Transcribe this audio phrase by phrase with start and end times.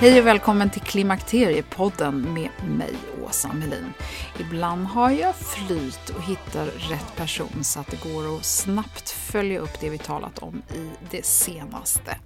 [0.00, 2.94] Hej och välkommen till Klimakteriepodden med mig,
[3.26, 3.92] Åsa Melin.
[4.40, 9.60] Ibland har jag flyt och hittar rätt person så att det går att snabbt följa
[9.60, 12.16] upp det vi talat om i det senaste.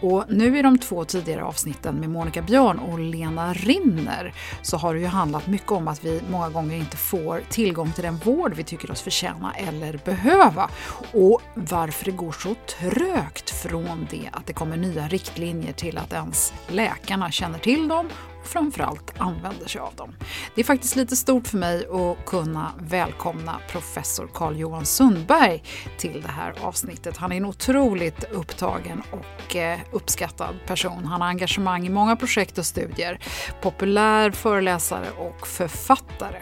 [0.00, 4.94] Och nu i de två tidigare avsnitten med Monica Björn och Lena Rinner så har
[4.94, 8.54] det ju handlat mycket om att vi många gånger inte får tillgång till den vård
[8.54, 10.70] vi tycker oss förtjäna eller behöva.
[11.12, 16.12] Och varför det går så trögt från det att det kommer nya riktlinjer till att
[16.12, 18.08] ens läkarna känner till dem
[18.44, 20.14] framförallt använder sig av dem.
[20.54, 25.62] Det är faktiskt lite stort för mig att kunna välkomna professor Carl-Johan Sundberg
[25.98, 27.16] till det här avsnittet.
[27.16, 31.04] Han är en otroligt upptagen och eh, uppskattad person.
[31.04, 33.18] Han har engagemang i många projekt och studier,
[33.62, 36.40] populär föreläsare och författare.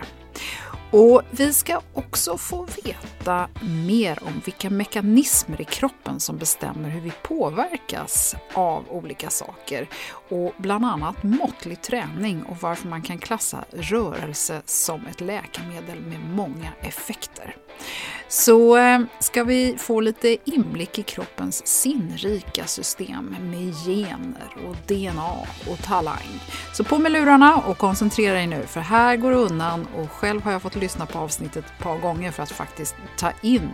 [0.90, 3.48] Och vi ska också få veta
[3.86, 9.88] mer om vilka mekanismer i kroppen som bestämmer hur vi påverkas av olika saker
[10.28, 16.20] och bland annat måttlig träning och varför man kan klassa rörelse som ett läkemedel med
[16.20, 17.56] många effekter.
[18.28, 25.32] Så eh, ska vi få lite inblick i kroppens sinnrika system med gener och DNA
[25.70, 26.40] och talang.
[26.74, 30.42] Så på med lurarna och koncentrera er nu för här går det undan och själv
[30.42, 33.70] har jag fått lyssna på avsnittet ett par gånger för att faktiskt ta in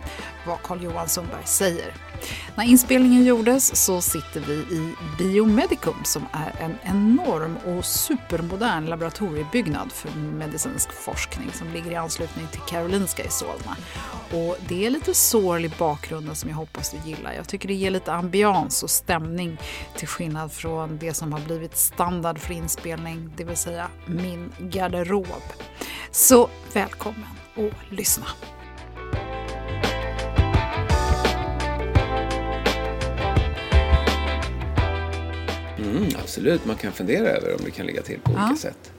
[0.47, 1.93] vad Carl-Johan Sundberg säger.
[2.55, 9.91] När inspelningen gjordes så sitter vi i Biomedicum som är en enorm och supermodern laboratoriebyggnad
[9.91, 13.77] för medicinsk forskning som ligger i anslutning till Karolinska i Solna.
[14.31, 17.33] Och det är lite sorl i bakgrunden som jag hoppas du gillar.
[17.33, 19.57] Jag tycker det ger lite ambians och stämning
[19.97, 25.27] till skillnad från det som har blivit standard för inspelning, det vill säga min garderob.
[26.11, 26.94] Så välkommen
[27.55, 28.25] och lyssna!
[35.77, 38.57] Mm, absolut, man kan fundera över om det kan ligga till på olika Ja.
[38.57, 38.91] sätt.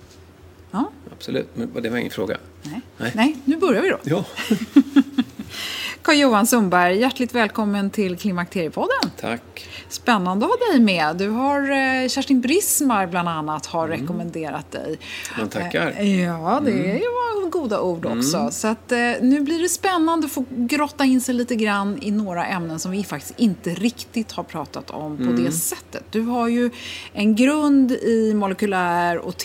[0.70, 0.90] Ja.
[1.12, 2.36] Absolut, men det var ingen fråga.
[2.62, 2.80] Nej.
[2.96, 3.12] Nej.
[3.14, 3.98] Nej, nu börjar vi då.
[4.02, 4.24] Ja,
[6.02, 9.10] Carl-Johan Sundberg, hjärtligt välkommen till Klimakteriepodden.
[9.20, 9.68] tack.
[9.88, 11.16] Spännande att ha dig med.
[11.16, 14.98] Du har eh, Kerstin Brismar bland annat har rekommenderat dig.
[15.38, 15.94] Man tackar.
[15.96, 17.25] Eh, Ja, det var
[17.66, 18.49] goda ord också.
[18.50, 22.10] Så att, eh, nu blir det spännande att få grotta in sig lite grann i
[22.10, 26.05] några ämnen som vi faktiskt inte riktigt har pratat om på det sättet.
[26.11, 26.70] Du har ju
[27.12, 29.37] en grund i molekylär och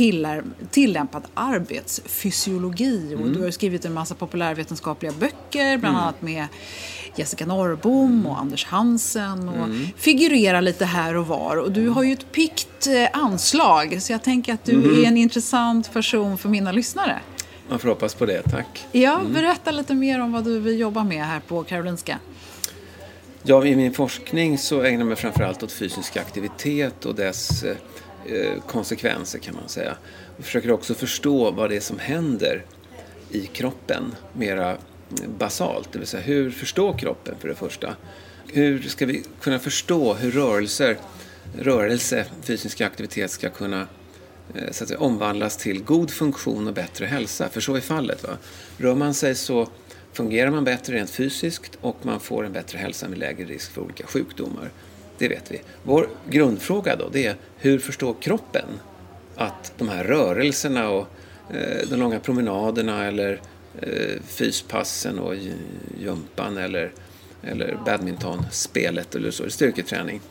[0.71, 6.47] tillämpad arbetsfysiologi och du har skrivit en massa populärvetenskapliga böcker, bland annat med
[7.15, 9.67] Jessica Norrbom och Anders Hansen och
[9.97, 11.57] figurerar lite här och var.
[11.57, 15.17] Och du har ju ett pikt eh, anslag så jag tänker att du är en
[15.17, 17.19] intressant person för mina lyssnare.
[17.71, 18.87] Man får hoppas på det, tack.
[18.91, 22.19] Ja, berätta lite mer om vad du vill jobba med här på Karolinska.
[23.43, 27.75] Ja, I min forskning så ägnar jag mig framförallt åt fysisk aktivitet och dess eh,
[28.25, 29.97] eh, konsekvenser kan man säga.
[30.35, 32.65] Jag försöker också förstå vad det är som händer
[33.29, 34.77] i kroppen mera
[35.39, 37.95] basalt, det vill säga hur förstår kroppen för det första
[38.53, 40.97] hur ska vi kunna förstå hur rörelser,
[41.59, 43.87] rörelse, fysisk aktivitet ska kunna
[44.55, 47.49] Eh, så att säga, omvandlas till god funktion och bättre hälsa?
[47.49, 48.23] För så är fallet.
[48.23, 48.37] Va?
[48.77, 49.67] Rör man sig så
[50.13, 53.81] fungerar man bättre rent fysiskt och man får en bättre hälsa med lägre risk för
[53.81, 54.71] olika sjukdomar.
[55.17, 55.61] Det vet vi.
[55.83, 58.67] Vår grundfråga då det är hur förstår kroppen
[59.35, 61.07] att de här rörelserna och
[61.49, 63.41] eh, de långa promenaderna eller
[63.81, 65.35] eh, fyspassen och
[65.99, 66.91] jumpan eller,
[67.43, 70.21] eller badmintonspelet eller så, styrketräning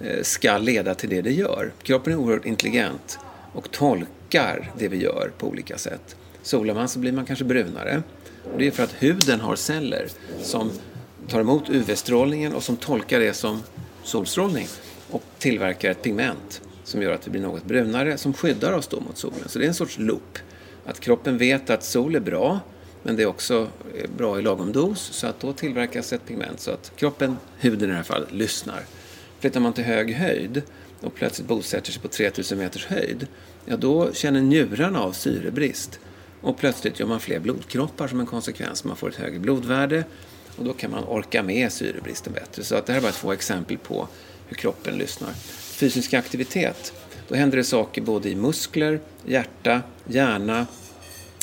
[0.00, 1.72] eh, ska leda till det det gör.
[1.82, 3.18] Kroppen är oerhört intelligent
[3.52, 6.16] och tolkar det vi gör på olika sätt.
[6.42, 8.02] Solar man så blir man kanske brunare.
[8.52, 10.08] Och det är för att huden har celler
[10.42, 10.70] som
[11.28, 13.62] tar emot UV-strålningen och som tolkar det som
[14.02, 14.66] solstrålning
[15.10, 19.00] och tillverkar ett pigment som gör att vi blir något brunare som skyddar oss då
[19.00, 19.48] mot solen.
[19.48, 20.38] Så det är en sorts loop.
[20.84, 22.60] Att kroppen vet att sol är bra
[23.02, 26.60] men det är också eh, bra i lagom dos så att då tillverkas ett pigment
[26.60, 28.80] så att kroppen, huden i det här fallet, lyssnar.
[29.38, 30.62] Flyttar man till hög höjd
[31.00, 33.26] och plötsligt bosätter sig på 3000 meters höjd,
[33.64, 36.00] ja då känner njurarna av syrebrist
[36.40, 38.84] och plötsligt gör man fler blodkroppar som en konsekvens.
[38.84, 40.04] Man får ett högre blodvärde
[40.56, 42.64] och då kan man orka med syrebristen bättre.
[42.64, 44.08] Så att det här är bara två exempel på
[44.48, 45.32] hur kroppen lyssnar.
[45.58, 46.92] Fysisk aktivitet,
[47.28, 50.66] då händer det saker både i muskler, hjärta, hjärna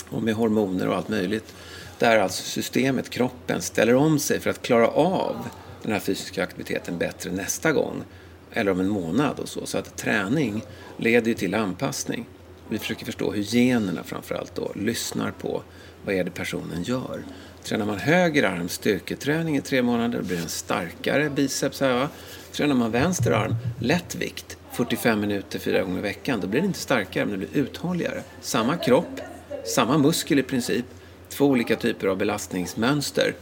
[0.09, 1.53] och med hormoner och allt möjligt.
[1.99, 5.35] Där alltså systemet, kroppen, ställer om sig för att klara av
[5.83, 8.03] den här fysiska aktiviteten bättre nästa gång.
[8.53, 9.65] Eller om en månad och så.
[9.65, 10.61] Så att träning
[10.97, 12.25] leder ju till anpassning.
[12.69, 15.63] Vi försöker förstå hur generna framförallt då lyssnar på
[16.05, 17.23] vad är det personen gör.
[17.63, 22.07] Tränar man höger arm styrketräning i tre månader blir det en starkare biceps här.
[22.51, 26.79] Tränar man vänster arm lättvikt 45 minuter fyra gånger i veckan då blir det inte
[26.79, 28.23] starkare men det blir uthålligare.
[28.41, 29.21] Samma kropp,
[29.65, 30.85] samma muskel i princip,
[31.29, 33.33] två olika typer av belastningsmönster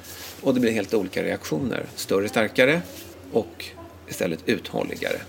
[0.42, 1.86] och det blir helt olika reaktioner.
[1.96, 2.82] Större, starkare
[3.32, 3.66] och
[4.08, 5.22] istället uthålligare.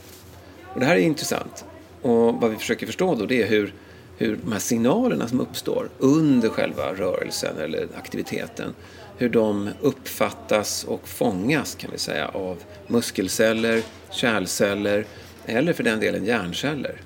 [0.75, 1.65] Och det här är intressant.
[2.03, 3.75] Och vad vi försöker förstå då det är hur
[4.17, 8.75] hur de här signalerna som uppstår under själva rörelsen eller aktiviteten,
[9.19, 15.07] hur de uppfattas och fångas kan vi säga av muskelceller, kärlceller
[15.47, 17.01] eller för den delen hjärnceller.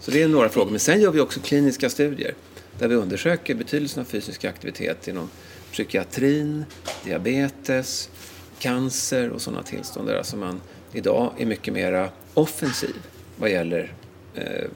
[0.00, 0.70] Så det är några frågor.
[0.70, 2.34] Men sen gör vi också kliniska studier
[2.78, 5.28] där vi undersöker betydelsen av fysisk aktivitet inom
[5.72, 6.64] psykiatrin,
[7.04, 8.10] diabetes,
[8.58, 10.60] cancer och sådana tillstånd där alltså man
[10.92, 12.96] idag är mycket mera offensiv
[13.36, 13.92] vad gäller
[14.34, 14.68] eh,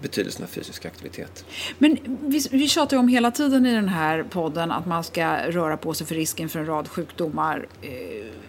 [0.00, 1.44] betydelsen av fysisk aktivitet.
[1.78, 5.36] Men vi, vi tjatar ju om hela tiden i den här podden att man ska
[5.36, 7.90] röra på sig för risken för en rad sjukdomar eh,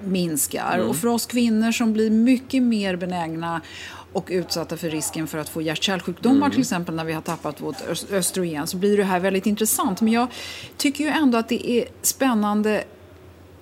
[0.04, 0.76] minskar.
[0.76, 0.90] Mm.
[0.90, 3.62] Och för oss kvinnor som blir mycket mer benägna
[4.14, 6.52] och utsatta för risken för att få hjärt-kärlsjukdomar mm.
[6.52, 7.78] till exempel när vi har tappat vårt
[8.12, 10.02] östrogen så blir det här väldigt intressant.
[10.02, 10.28] Men jag
[10.78, 12.84] tycker ju ändå att det är spännande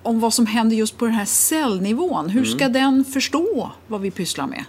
[0.06, 2.28] om vad som händer just på den här cellnivån.
[2.28, 2.72] Hur ska mm.
[2.72, 4.64] den förstå vad vi pysslar med?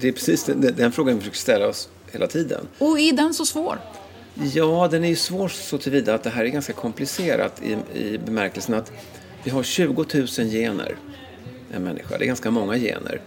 [0.00, 2.66] Det är precis den, den frågan vi försöker ställa oss hela tiden.
[2.78, 3.78] Och är den så svår?
[4.54, 8.18] Ja, den är ju svår så tillvida att det här är ganska komplicerat i, i
[8.18, 8.92] bemärkelsen att
[9.44, 10.96] vi har 20 000 gener,
[11.72, 12.18] en människa.
[12.18, 13.20] Det är ganska många gener.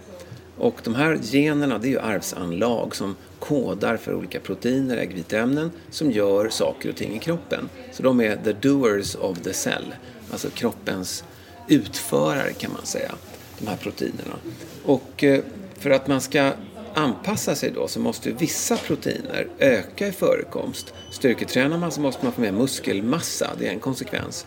[0.59, 6.11] Och de här generna det är ju arvsanlag som kodar för olika proteiner, äggviteämnen, som
[6.11, 7.69] gör saker och ting i kroppen.
[7.91, 9.95] Så de är the doers of the cell,
[10.31, 11.23] alltså kroppens
[11.67, 13.11] utförare kan man säga,
[13.59, 14.35] de här proteinerna.
[14.85, 15.43] Och eh,
[15.77, 16.51] för att man ska
[16.93, 20.93] anpassa sig då så måste vissa proteiner öka i förekomst.
[21.11, 24.45] Styrketränar man så måste man få mer muskelmassa, det är en konsekvens.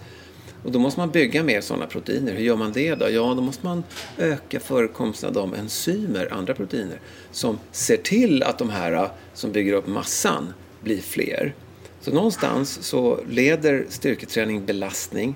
[0.62, 2.32] Och då måste man bygga mer sådana proteiner.
[2.32, 3.10] Hur gör man det då?
[3.10, 3.84] Ja, då måste man
[4.18, 7.00] öka förekomsten av de enzymer, andra proteiner,
[7.30, 11.54] som ser till att de här äh, som bygger upp massan blir fler.
[12.00, 15.34] Så någonstans så leder styrketräning belastning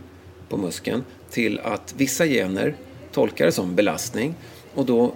[0.48, 2.76] på muskeln till att vissa gener
[3.12, 4.34] tolkar det som belastning
[4.74, 5.14] och då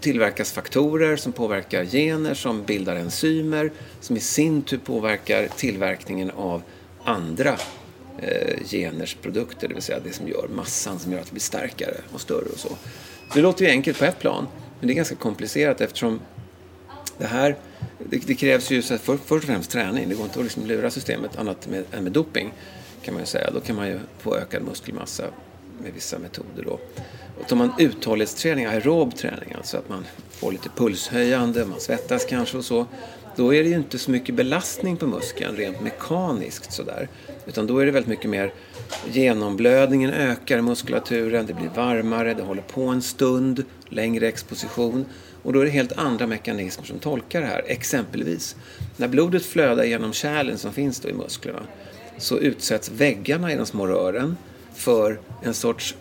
[0.00, 6.62] tillverkas faktorer som påverkar gener som bildar enzymer som i sin tur påverkar tillverkningen av
[7.04, 7.56] andra
[8.18, 11.40] eh, geners produkter, det vill säga det som gör massan som gör att det blir
[11.40, 12.76] starkare och större och så.
[13.34, 14.46] Det låter ju enkelt på ett plan,
[14.80, 16.20] men det är ganska komplicerat eftersom
[17.18, 17.56] det här,
[17.98, 20.08] det, det krävs ju för, först och främst träning.
[20.08, 22.52] Det går inte att liksom lura systemet annat med, än med doping
[23.02, 23.50] kan man ju säga.
[23.50, 25.24] Då kan man ju få ökad muskelmassa
[25.82, 26.80] med vissa metoder då.
[27.40, 32.56] Och tar man uthållighetsträning, aerob träning, alltså att man får lite pulshöjande, man svettas kanske
[32.56, 32.86] och så,
[33.36, 37.08] då är det ju inte så mycket belastning på muskeln rent mekaniskt sådär.
[37.46, 38.52] Utan då är det väldigt mycket mer
[39.12, 45.04] genomblödningen ökar i muskulaturen, det blir varmare, det håller på en stund, längre exposition.
[45.42, 47.62] Och då är det helt andra mekanismer som tolkar det här.
[47.66, 48.56] Exempelvis,
[48.96, 51.62] när blodet flödar genom kärlen som finns då i musklerna
[52.18, 54.36] så utsätts väggarna i de små rören
[54.74, 55.96] för en sorts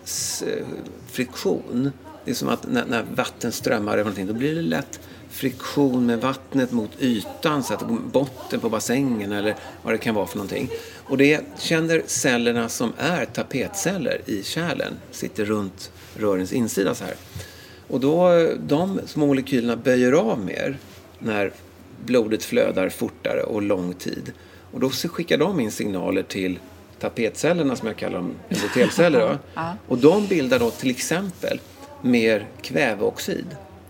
[0.48, 0.66] eh,
[1.08, 1.92] friktion.
[2.26, 6.06] Det är som att när, när vatten strömmar över någonting, då blir det lätt friktion
[6.06, 10.38] med vattnet mot ytan, så att botten på bassängen eller vad det kan vara för
[10.38, 10.70] någonting.
[11.04, 17.14] Och det känner cellerna som är tapetceller i kärlen, sitter runt rörens insida så här.
[17.88, 20.78] Och då, de små molekylerna böjer av mer
[21.20, 21.52] när
[22.06, 24.34] blodet flödar fortare och lång tid.
[24.72, 26.60] Och då skickar de in signaler till
[27.00, 29.38] tapetcellerna som jag kallar dem, endotelceller.
[29.54, 29.76] ja.
[29.88, 31.60] Och de bildar då till exempel
[32.02, 33.46] mer kväveoxid,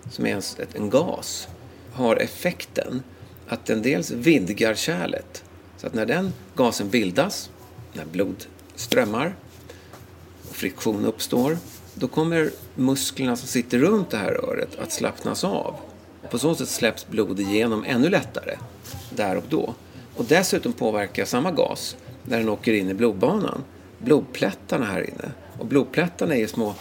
[0.10, 0.42] som är en,
[0.74, 1.48] en gas,
[1.94, 3.04] har effekten
[3.48, 5.44] att den dels vidgar kärlet.
[5.78, 7.50] Så att när den gasen bildas,
[7.94, 9.36] när blod strömmar
[10.50, 11.58] och friktion uppstår,
[11.94, 15.76] då kommer musklerna som sitter runt det här röret att slappnas av.
[16.32, 18.58] På så sätt släpps blod igenom ännu lättare
[19.16, 19.74] där och då.
[20.16, 23.64] Och dessutom påverkar samma gas, när den åker in i blodbanan,
[23.98, 25.32] blodplättarna här inne.
[25.60, 26.76] Och blodplättarna är små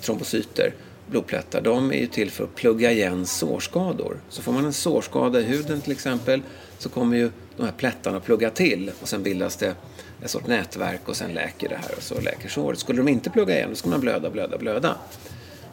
[0.00, 0.74] trombocyter,
[1.06, 1.60] blodplättar.
[1.60, 4.20] De är ju till för att plugga igen sårskador.
[4.28, 6.42] Så får man en sårskada i huden till exempel
[6.78, 9.74] så kommer ju de här plättarna att plugga till och sen bildas det
[10.22, 12.78] ett sorts nätverk och sen läker det här och så läker såret.
[12.78, 14.96] Skulle de inte plugga igen då skulle man blöda, blöda, blöda.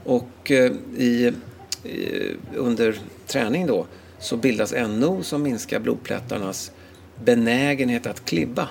[0.04, 1.34] Och eh, i,
[1.84, 3.86] i, under träning då
[4.20, 6.72] så bildas NO som minskar blodplättarnas
[7.24, 8.70] benägenhet att klibba.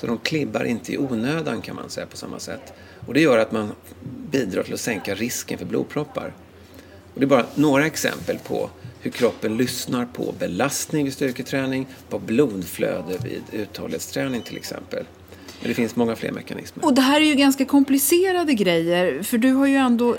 [0.00, 2.72] Så de klibbar inte i onödan kan man säga på samma sätt.
[3.06, 3.72] Och det gör att man
[4.30, 6.32] bidrar till att sänka risken för blodproppar.
[7.14, 12.18] Och det är bara några exempel på hur kroppen lyssnar på belastning vid styrketräning, på
[12.18, 15.04] blodflöde vid uthållighetsträning till exempel.
[15.60, 16.84] Men det finns många fler mekanismer.
[16.84, 20.16] Och det här är ju ganska komplicerade grejer, för du har ju ändå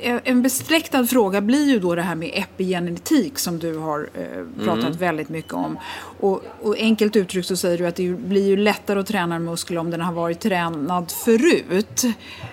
[0.00, 4.84] en besläktad fråga blir ju då det här med epigenetik som du har eh, pratat
[4.84, 4.98] mm.
[4.98, 5.78] väldigt mycket om.
[6.20, 9.44] Och, och, enkelt uttryckt så säger du att det blir ju lättare att träna en
[9.44, 12.04] muskel om den har varit tränad förut.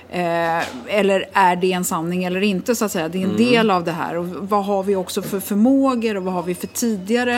[0.10, 3.10] Eh, eller är det en sanning eller inte så att säga.
[3.10, 3.38] Det är en mm.
[3.38, 4.18] del av det här.
[4.18, 7.36] Och vad har vi också för förmågor och vad har vi för tidigare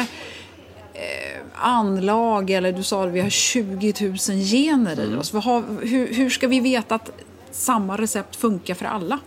[0.94, 5.14] eh, anlag eller du sa att vi har 20 000 gener mm.
[5.14, 5.34] i oss.
[5.34, 7.12] Har, hur, hur ska vi veta att
[7.52, 9.20] samma recept funkar för alla?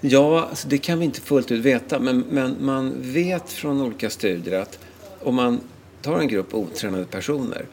[0.00, 4.10] Ja, alltså det kan vi inte fullt ut veta, men, men man vet från olika
[4.10, 4.78] studier att
[5.22, 5.60] om man
[6.02, 7.66] tar en grupp otränade personer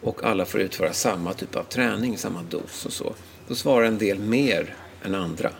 [0.00, 3.14] och alla får utföra samma typ av träning, samma dos och så,
[3.48, 5.50] då svarar en del mer än andra.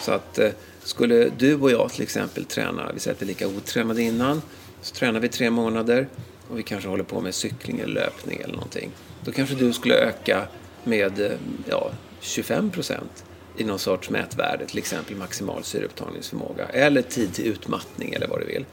[0.00, 0.50] Så att eh,
[0.82, 4.42] skulle du och jag till exempel träna, vi säger att vi är lika otränade innan,
[4.82, 6.08] så tränar vi tre månader
[6.50, 8.90] och vi kanske håller på med cykling eller löpning eller någonting.
[9.24, 10.48] Då kanske du skulle öka
[10.84, 11.30] med eh,
[11.68, 13.24] ja, 25 procent
[13.56, 18.46] i någon sorts mätvärde, till exempel maximal syreupptagningsförmåga eller tid till utmattning eller vad du
[18.46, 18.64] vill.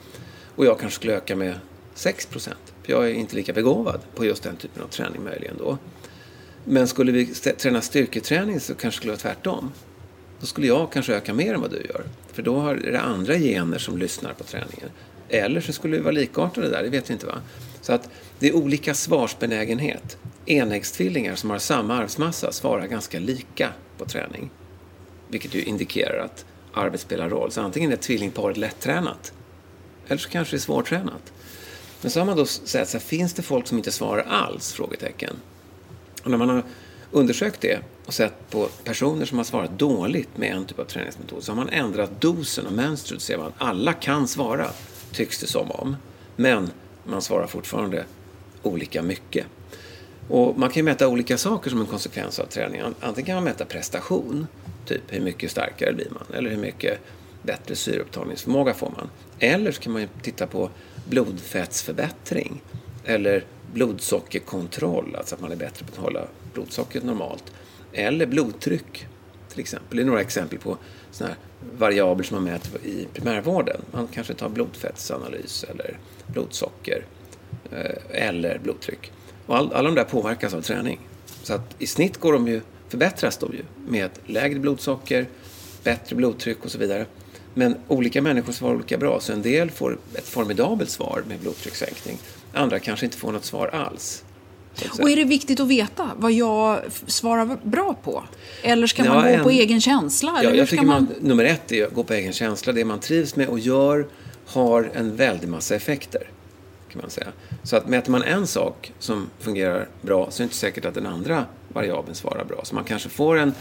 [0.56, 1.60] Och jag kanske skulle öka med
[1.94, 2.74] 6 procent.
[2.86, 5.78] Jag är inte lika begåvad på just den typen av träning möjligen då.
[6.66, 9.72] Men skulle vi träna styrketräning så kanske det skulle vara tvärtom.
[10.40, 12.04] Då skulle jag kanske öka mer än vad du gör.
[12.34, 14.90] För då är det andra gener som lyssnar på träningen.
[15.30, 17.42] Eller så skulle vi vara likartade där, det vet vi inte va.
[17.82, 18.10] Så att
[18.40, 20.18] det är olika svarsbenägenhet.
[20.46, 24.50] Enäggstvillingar som har samma arvsmassa svarar ganska lika på träning.
[25.34, 27.52] Vilket ju indikerar att arvet spelar roll.
[27.52, 29.34] Så antingen är tvillingparet lättränat
[30.08, 31.34] eller så kanske det är svårtränat.
[32.02, 34.74] Men så har man då sett så här, finns det folk som inte svarar alls?
[34.74, 35.36] Frågetecken.
[36.24, 36.64] Och när man har
[37.12, 41.44] undersökt det och sett på personer som har svarat dåligt med en typ av träningsmetod
[41.44, 44.70] så har man ändrat dosen och mönstret och ser man alla kan svara,
[45.12, 45.96] tycks det som om.
[46.36, 46.70] Men
[47.04, 48.06] man svarar fortfarande
[48.64, 49.46] olika mycket.
[50.30, 52.96] Och man kan ju mäta olika saker som en konsekvens av träningen.
[53.00, 54.48] Antingen kan man mäta prestation
[54.86, 57.00] Typ hur mycket starkare blir man eller hur mycket
[57.42, 59.10] bättre syreupptagningsförmåga får man.
[59.40, 60.70] Eller så kan man ju titta på
[61.10, 62.62] blodfettsförbättring
[63.06, 67.54] eller blodsockerkontroll, alltså att man är bättre på att hålla blodsockret normalt.
[67.94, 69.08] Eller blodtryck
[69.50, 69.98] till exempel.
[69.98, 70.78] Det är några exempel på
[71.12, 71.42] sådana här
[71.78, 73.82] variabler som man mäter i primärvården.
[73.92, 75.98] Man kanske tar blodfettsanalys eller
[76.28, 77.06] blodsocker
[77.72, 79.12] eh, eller blodtryck.
[79.46, 81.00] Och all, alla de där påverkas av träning.
[81.44, 82.62] Så att i snitt går de ju
[82.94, 85.28] förbättras de ju med lägre blodsocker,
[85.84, 87.06] bättre blodtryck och så vidare.
[87.54, 92.18] Men olika människor svarar olika bra, så en del får ett formidabelt svar med blodtryckssänkning.
[92.54, 94.24] Andra kanske inte får något svar alls.
[95.00, 98.24] Och är det viktigt att veta vad jag svarar bra på?
[98.64, 100.40] Eller ska man ja, gå en, på egen känsla?
[100.44, 101.04] Ja, jag tycker man...
[101.04, 101.14] man...
[101.22, 102.74] nummer ett är att gå på egen känsla.
[102.74, 104.08] Det man trivs med och gör
[104.46, 106.30] har en väldig massa effekter.
[106.92, 107.28] Kan man säga.
[107.64, 110.94] Så att mäter man en sak som fungerar bra så är det inte säkert att
[110.94, 112.62] den andra variabeln svarar bra.
[112.64, 113.54] Så man kanske får en,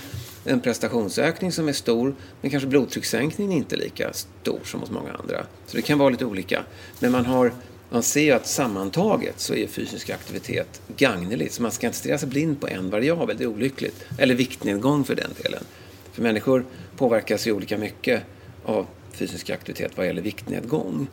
[0.44, 5.12] en prestationsökning som är stor, men kanske blodtryckssänkningen inte är lika stor som hos många
[5.12, 5.46] andra.
[5.66, 6.62] Så det kan vara lite olika.
[7.00, 7.52] Men man har
[7.92, 11.52] Man ser ju att sammantaget så är fysisk aktivitet gagneligt.
[11.54, 14.04] Så man ska inte stirra sig blind på en variabel, det är olyckligt.
[14.18, 15.64] Eller viktnedgång för den delen.
[16.12, 16.64] För människor
[16.96, 18.22] påverkas ju olika mycket
[18.64, 21.06] av fysisk aktivitet vad gäller viktnedgång.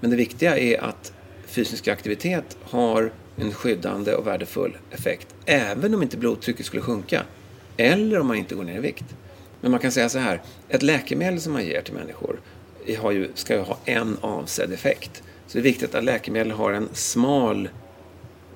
[0.00, 1.12] Men det viktiga är att
[1.46, 7.22] fysisk aktivitet har en skyddande och värdefull effekt även om inte blodtrycket skulle sjunka
[7.76, 9.04] eller om man inte går ner i vikt.
[9.60, 12.40] Men man kan säga så här, ett läkemedel som man ger till människor
[12.98, 15.22] har ju, ska ju ha en avsedd effekt.
[15.46, 17.68] Så det är viktigt att läkemedel har en smal,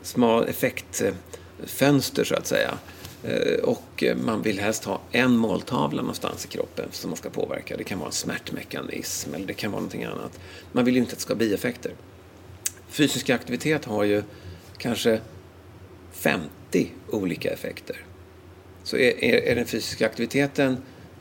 [0.02, 2.78] smal effektfönster så att säga.
[3.24, 7.76] Eh, och man vill helst ha en måltavla någonstans i kroppen som man ska påverka.
[7.76, 10.40] Det kan vara en smärtmekanism eller det kan vara någonting annat.
[10.72, 11.92] Man vill ju inte att det ska ha bieffekter.
[12.88, 14.22] Fysisk aktivitet har ju
[14.78, 15.20] kanske
[16.12, 17.96] 50 olika effekter.
[18.82, 20.72] Så är, är, är den fysiska aktiviteten,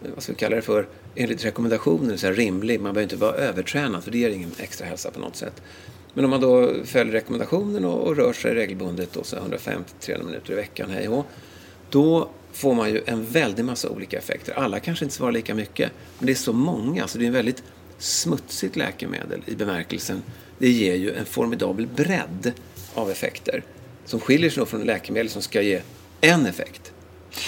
[0.03, 3.35] eh, vad ska vi kalla det för, enligt rekommendationer så rimlig, man behöver inte vara
[3.35, 5.61] övertränad för det ger ingen extra hälsa på något sätt.
[6.13, 10.89] Men om man då följer rekommendationen och, och rör sig regelbundet, 150-300 minuter i veckan,
[10.89, 11.25] hej och
[11.89, 14.53] då får man ju en väldig massa olika effekter.
[14.53, 17.33] Alla kanske inte svarar lika mycket, men det är så många så det är en
[17.33, 17.63] väldigt
[17.97, 20.21] smutsigt läkemedel i bemärkelsen
[20.57, 22.51] det ger ju en formidabel bredd
[22.97, 23.63] av effekter
[24.05, 25.81] som skiljer sig från läkemedel som ska ge
[26.21, 26.91] en effekt.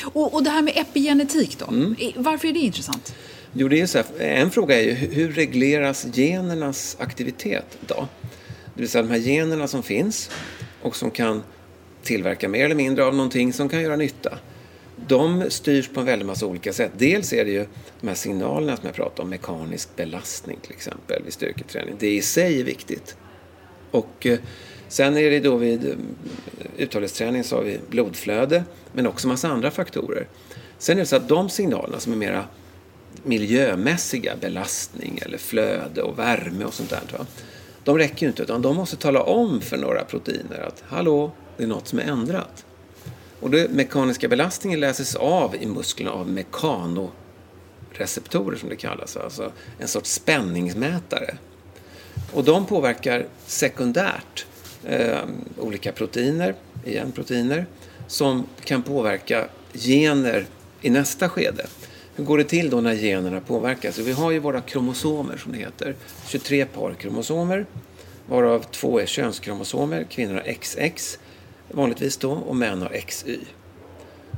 [0.03, 1.95] Och, och det här med epigenetik då, mm.
[2.15, 3.15] varför är det intressant?
[3.53, 8.07] Jo, det är så här, en fråga är ju hur regleras genernas aktivitet då?
[8.75, 10.29] Det vill säga de här generna som finns
[10.81, 11.43] och som kan
[12.03, 14.37] tillverka mer eller mindre av någonting som kan göra nytta.
[15.07, 16.91] De styrs på en väldig massa olika sätt.
[16.97, 17.65] Dels är det ju
[18.01, 21.95] de här signalerna som jag pratade om, mekanisk belastning till exempel vid styrketräning.
[21.99, 23.17] Det i sig är viktigt.
[23.91, 24.39] Och eh,
[24.89, 25.95] sen är det då vid eh,
[26.77, 30.27] uthållighetsträning så har vi blodflöde, men också massa andra faktorer.
[30.77, 32.45] Sen är det så att de signalerna som är mera
[33.23, 37.01] miljömässiga, belastning eller flöde och värme och sånt där,
[37.83, 41.63] de räcker ju inte utan de måste tala om för några proteiner att hallå, det
[41.63, 42.65] är något som är ändrat.
[43.39, 49.87] Och den mekaniska belastningen läses av i musklerna av mekanoreceptorer som det kallas, alltså en
[49.87, 51.37] sorts spänningsmätare.
[52.33, 54.45] Och de påverkar sekundärt
[54.89, 55.19] eh,
[55.57, 57.65] olika proteiner, igen proteiner,
[58.07, 60.45] som kan påverka gener
[60.81, 61.65] i nästa skede.
[62.15, 63.97] Hur går det till då när generna påverkas?
[63.97, 65.95] Vi har ju våra kromosomer som det heter.
[66.27, 67.65] 23 par kromosomer,
[68.27, 70.07] varav två är könskromosomer.
[70.09, 71.19] Kvinnor har XX
[71.67, 73.39] vanligtvis då och män har XY.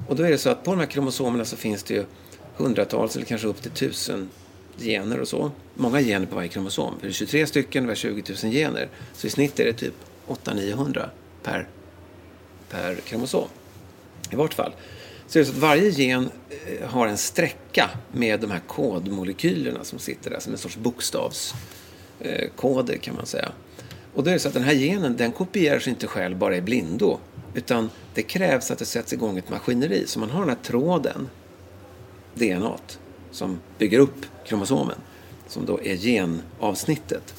[0.08, 2.06] Och då är det så att på de här kromosomerna så finns det ju
[2.56, 4.30] hundratals eller kanske upp till tusen
[4.78, 5.52] gener och så.
[5.76, 6.94] Många gener på varje kromosom.
[7.00, 8.90] För det är 23 stycken, det är 20 000 gener.
[9.14, 9.94] Så i snitt är det typ
[10.28, 11.10] 800-900
[11.44, 11.68] per,
[12.70, 13.48] per kromosom.
[14.32, 14.72] I vart fall.
[15.28, 20.00] Så är så att varje gen eh, har en sträcka med de här kodmolekylerna som
[20.00, 23.52] sitter där som en sorts bokstavskoder eh, kan man säga.
[24.14, 26.56] Och då är det så att den här genen den kopierar sig inte själv bara
[26.56, 27.20] i blindo.
[27.54, 30.04] Utan det krävs att det sätts igång ett maskineri.
[30.08, 31.30] Så man har den här tråden,
[32.34, 32.78] DNA,
[33.32, 34.96] som bygger upp kromosomen.
[35.48, 37.34] Som då är genavsnittet.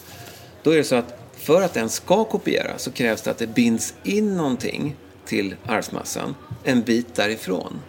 [0.63, 3.47] Då är det så att för att den ska kopiera så krävs det att det
[3.47, 7.81] binds in någonting till arvsmassan en bit därifrån.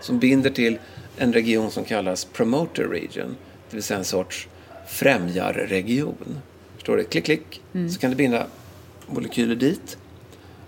[0.00, 0.78] Som binder till
[1.16, 3.36] en region som kallas promoter region.
[3.70, 4.48] Det vill säga en sorts
[4.88, 6.38] främjarregion.
[6.74, 7.04] Förstår du?
[7.04, 7.62] Klick, klick.
[7.74, 7.90] Mm.
[7.90, 8.46] Så kan det binda
[9.06, 9.98] molekyler dit.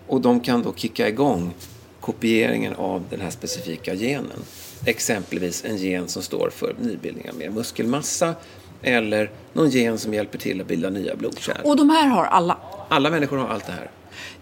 [0.07, 1.55] Och de kan då kicka igång
[2.01, 4.43] kopieringen av den här specifika genen.
[4.87, 8.35] Exempelvis en gen som står för nybildning av mer muskelmassa
[8.83, 11.61] eller någon gen som hjälper till att bilda nya blodkärl.
[11.65, 12.59] Och de här har alla?
[12.89, 13.91] Alla människor har allt det här.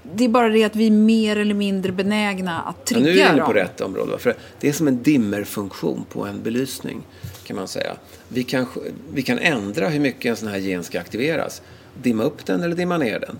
[0.02, 3.20] Det är bara det att vi är mer eller mindre benägna att trigga ja, Nu
[3.20, 4.18] är vi inne på rätt område.
[4.18, 7.02] För det är som en dimmerfunktion på en belysning
[7.44, 7.96] kan man säga.
[8.28, 8.66] Vi kan,
[9.12, 11.62] vi kan ändra hur mycket en sån här gen ska aktiveras.
[12.02, 13.38] Dimma upp den eller dimma ner den.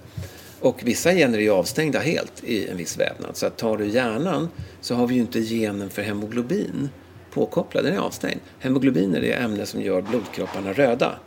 [0.60, 3.36] Och vissa gener är ju avstängda helt i en viss vävnad.
[3.36, 4.48] Så att tar du hjärnan
[4.80, 6.88] så har vi ju inte genen för hemoglobin
[7.30, 8.40] påkopplad, den är avstängd.
[8.58, 11.18] Hemoglobin är det ämne som gör blodkropparna röda.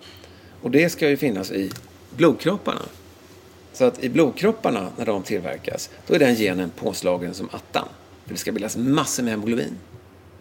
[0.62, 1.72] Och det ska ju finnas i
[2.16, 2.82] blodkropparna.
[3.74, 7.88] Så att i blodkropparna, när de tillverkas, då är den genen påslagen som attan.
[8.26, 9.78] För det ska bildas massor med hemoglobin.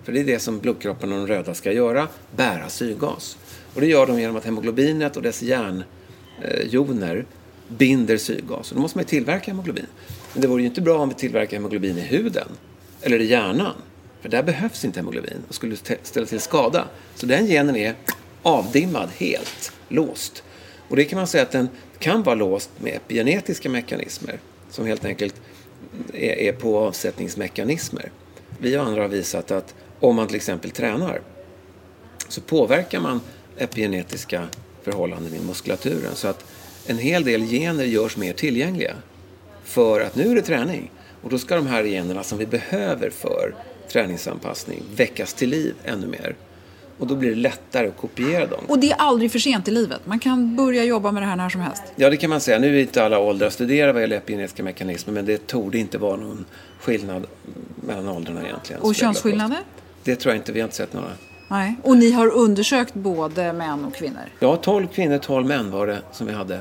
[0.04, 3.38] För det är det som blodkropparna och de röda ska göra, bära syrgas.
[3.74, 7.26] Och det gör de genom att hemoglobinet och dess järnjoner
[7.68, 8.70] binder syrgas.
[8.70, 9.86] Och då måste man ju tillverka hemoglobin.
[10.32, 12.48] Men det vore ju inte bra om vi tillverkar hemoglobin i huden
[13.02, 13.74] eller i hjärnan.
[14.22, 16.88] För där behövs inte hemoglobin och skulle ställa till skada.
[17.14, 17.94] Så den genen är
[18.42, 20.42] avdimmad helt, låst.
[20.88, 24.38] Och det kan man säga att den kan vara låst med epigenetiska mekanismer
[24.70, 25.34] som helt enkelt
[26.12, 28.10] är, är på avsättningsmekanismer.
[28.58, 31.20] Vi och andra har visat att om man till exempel tränar
[32.28, 33.20] så påverkar man
[33.58, 34.48] epigenetiska
[34.82, 36.44] förhållanden i muskulaturen så att
[36.86, 38.94] en hel del gener görs mer tillgängliga.
[39.64, 40.90] För att nu är det träning.
[41.22, 43.54] Och då ska de här generna som vi behöver för
[43.92, 46.34] träningsanpassning väckas till liv ännu mer.
[46.98, 48.64] Och då blir det lättare att kopiera dem.
[48.68, 50.00] Och det är aldrig för sent i livet.
[50.04, 51.82] Man kan börja jobba med det här när som helst.
[51.96, 52.58] Ja, det kan man säga.
[52.58, 56.16] Nu är inte alla åldrar studerade vad gäller epigenetiska mekanismer, men det torde inte vara
[56.16, 56.44] någon
[56.80, 57.26] skillnad
[57.86, 58.82] mellan åldrarna egentligen.
[58.82, 59.58] Och könsskillnader?
[60.04, 60.52] Det tror jag inte.
[60.52, 61.10] Vi har inte sett några.
[61.52, 61.76] Nej.
[61.82, 64.22] Och ni har undersökt både män och kvinnor?
[64.38, 66.60] Ja, 12 kvinnor, 12 män var det som vi hade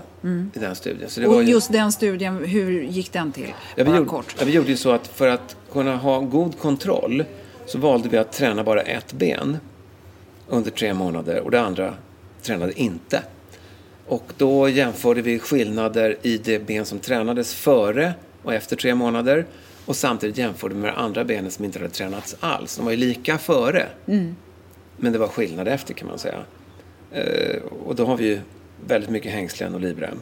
[0.54, 1.10] i den studien.
[1.10, 1.52] Så det och var ju...
[1.52, 3.54] just den studien, hur gick den till?
[3.76, 4.36] Ja, vi, gjorde, kort.
[4.40, 7.24] ja, vi gjorde ju så att för att kunna ha god kontroll
[7.66, 9.58] så valde vi att träna bara ett ben
[10.48, 11.94] under tre månader och det andra
[12.42, 13.24] tränade inte.
[14.08, 19.46] Och då jämförde vi skillnader i det ben som tränades före och efter tre månader
[19.86, 22.76] och samtidigt jämförde med det andra benet som inte hade tränats alls.
[22.76, 23.88] De var ju lika före,
[25.02, 26.44] men det var skillnad efter kan man säga.
[27.12, 28.40] Eh, och då har vi ju
[28.88, 30.20] väldigt mycket hängslen och livrem.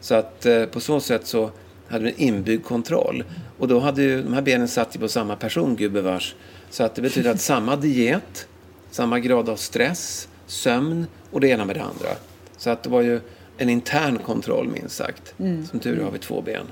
[0.00, 1.50] Så att eh, på så sätt så
[1.88, 3.24] hade vi en inbyggd kontroll.
[3.58, 6.34] Och då hade ju de här benen satt ju på samma person, gubevars.
[6.70, 8.46] Så att det betyder att samma diet,
[8.90, 12.08] samma grad av stress, sömn och det ena med det andra.
[12.56, 13.20] Så att det var ju
[13.62, 15.34] en intern kontroll minst sagt.
[15.70, 16.66] Som tur är har vi två ben.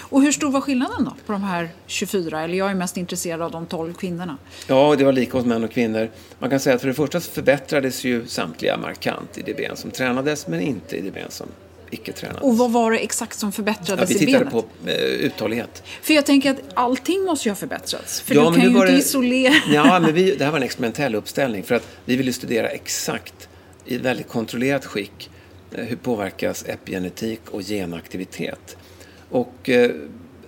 [0.00, 2.42] Och hur stor var skillnaden då på de här 24?
[2.42, 4.38] Eller jag är mest intresserad av de 12 kvinnorna.
[4.66, 6.10] Ja, det var lika hos män och kvinnor.
[6.38, 9.76] Man kan säga att för det första så förbättrades ju samtliga markant i det ben
[9.76, 11.46] som tränades men inte i det ben som
[11.90, 12.42] icke tränades.
[12.42, 14.52] Och vad var det exakt som ja, förbättrades vi i tittade benet?
[14.84, 15.82] på eh, uthållighet.
[16.02, 18.20] För jag tänker att allting måste ju ha förbättrats.
[18.20, 19.54] För Ja, du kan ju inte det- isolera...
[19.72, 23.48] Ja, men vi, det här var en experimentell uppställning för att vi ville studera exakt
[23.84, 25.30] i väldigt kontrollerat skick
[25.70, 28.76] hur påverkas epigenetik och genaktivitet.
[29.30, 29.90] Och eh,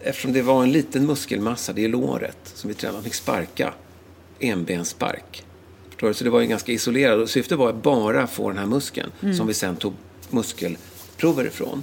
[0.02, 3.74] eftersom det var en liten muskelmassa, det är låret som vi tränade, fick sparka
[4.38, 5.44] enbensspark.
[5.88, 6.14] Förstår du?
[6.14, 9.12] Så det var ju ganska isolerat och syftet var att bara få den här muskeln
[9.36, 9.92] som vi sen tog
[10.30, 11.82] muskelprover ifrån.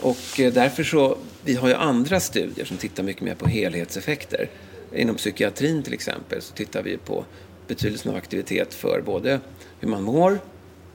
[0.00, 4.50] Och eh, därför så, vi har ju andra studier som tittar mycket mer på helhetseffekter.
[4.94, 7.24] Inom psykiatrin till exempel så tittar vi på
[7.66, 9.40] betydelsen av aktivitet för både
[9.80, 10.38] hur man mår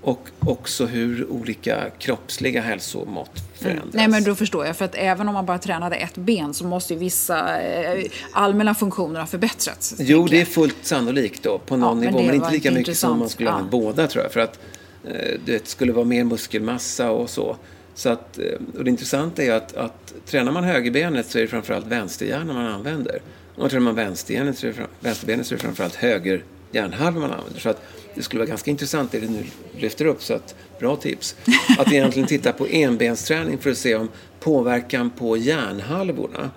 [0.08, 3.94] och också hur olika kroppsliga hälsomått förändras.
[3.94, 6.66] Nej men då förstår jag, för att även om man bara tränade ett ben så
[6.66, 9.96] måste ju vissa eh, allmänna funktioner ha förbättrats.
[10.00, 12.98] Jo, det är fullt sannolikt då, på någon men nivå, det men inte lika mycket
[12.98, 13.32] som man intressant.
[13.32, 13.66] skulle ha Ja.
[13.72, 14.32] båda tror jag.
[14.34, 14.60] För att
[15.08, 17.58] eh, det skulle vara mer muskelmassa och så.
[17.96, 18.44] så att, eh,
[18.78, 22.66] och det intressanta är att, att tränar man högerbenet så är det framförallt vänsterhjärnan man
[22.68, 23.22] använder.
[23.56, 26.44] Om man tränar man vänsterbenet så är det, fram- vänsterbenet så är det framförallt höger
[26.72, 27.60] hjärnhalva man använder.
[27.60, 27.82] Så att
[28.16, 29.44] det skulle vara ganska intressant det du nu
[29.78, 31.36] lyfter upp, så att bra tips.
[31.78, 36.52] Att egentligen titta på enbensträning för att se om påverkan på hjärnhalvorna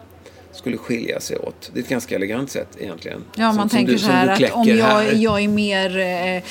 [0.53, 1.71] skulle skilja sig åt.
[1.75, 3.25] Det är ett ganska elegant sätt egentligen.
[3.37, 6.37] Ja, Som- man tänker du- så här du att om jag, jag är mer, eh,
[6.37, 6.43] eh,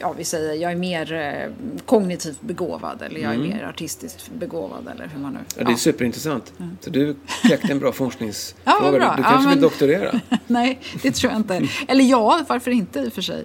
[0.00, 1.52] ja vi säger, jag är mer eh,
[1.86, 5.38] kognitivt begåvad eller jag är mer artistiskt begåvad eller hur man nu...
[5.38, 5.46] Mm.
[5.58, 6.52] Ja, det är superintressant.
[6.80, 8.76] Så du kläckte en bra forskningsfråga.
[8.82, 8.98] Ja, bra.
[8.98, 10.20] Du Ja, kanske men- vill doktorera?
[10.46, 11.68] Nej, det tror jag inte.
[11.88, 13.44] Eller ja, varför inte i och för sig.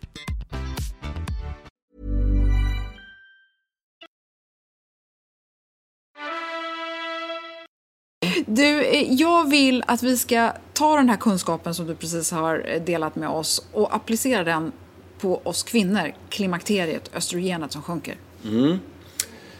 [8.53, 12.65] Du, eh, jag vill att vi ska ta den här kunskapen som du precis har
[12.67, 14.71] eh, delat med oss och applicera den
[15.19, 18.15] på oss kvinnor, klimakteriet, östrogenet som sjunker.
[18.45, 18.77] Mm.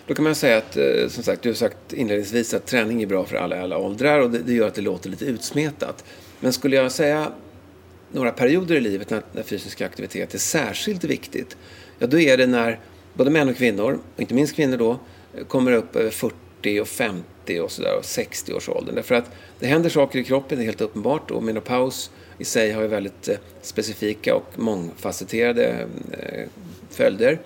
[0.08, 3.08] Då kan man säga att, eh, som sagt, du har sagt inledningsvis att träning är
[3.08, 6.04] bra för alla, alla åldrar och det, det gör att det låter lite utsmetat.
[6.40, 7.32] Men skulle jag säga
[8.12, 11.58] några perioder i livet när, när fysisk aktivitet är särskilt viktigt,
[12.00, 12.80] ja då är det när
[13.14, 15.00] både män och kvinnor, och inte minst kvinnor då,
[15.48, 16.36] kommer upp över 40
[16.82, 18.96] och 50 och sådär, och 60 års åldern.
[18.96, 22.72] Därför att det händer saker i kroppen, det är helt uppenbart, och menopaus i sig
[22.72, 26.48] har ju väldigt eh, specifika och mångfacetterade eh,
[26.90, 27.40] följder.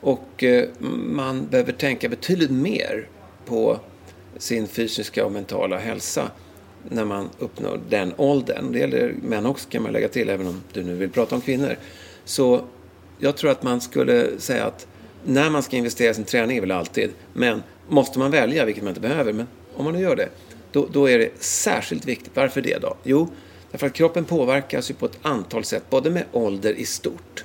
[0.00, 0.68] Och eh,
[1.06, 3.08] man behöver tänka betydligt mer
[3.46, 3.80] på
[4.38, 6.30] sin fysiska och mentala hälsa
[6.88, 8.72] när man uppnår den åldern.
[8.72, 11.40] Det gäller män också kan man lägga till, även om du nu vill prata om
[11.40, 11.76] kvinnor.
[12.24, 12.64] Så
[13.18, 14.86] jag tror att man skulle säga att
[15.24, 18.84] när man ska investera i sin träning är väl alltid, men måste man välja, vilket
[18.84, 20.28] man inte behöver, men om man nu gör det,
[20.72, 22.32] då, då är det särskilt viktigt.
[22.34, 22.96] Varför det då?
[23.02, 23.28] Jo,
[23.70, 27.44] därför att kroppen påverkas ju på ett antal sätt, både med ålder i stort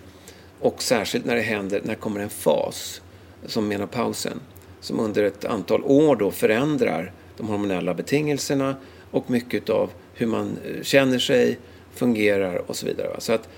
[0.60, 3.02] och särskilt när det händer, när det kommer en fas
[3.46, 4.40] som menopausen,
[4.82, 8.76] som under ett antal år då förändrar de hormonella betingelserna
[9.12, 11.58] och mycket av hur man eh, känner sig,
[11.94, 13.16] fungerar och så vidare.
[13.18, 13.50] Så att,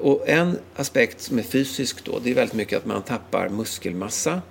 [0.00, 4.42] och en aspekt som är fysisk då, det är väldigt mycket att man tappar muskelmassa.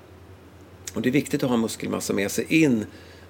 [0.96, 2.86] Och det är viktigt att ha muskelmassa med sig in